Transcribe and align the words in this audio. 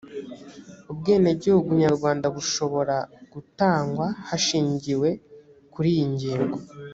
ubwenegihugu 0.91 1.69
nyarwanda 1.81 2.25
bushobo 2.35 2.77
ra 2.89 2.99
gutangwa 3.33 4.05
hashingiwe 4.27 5.09
kuri 5.73 5.87
iyi 5.95 6.05
ngingo 6.13 6.57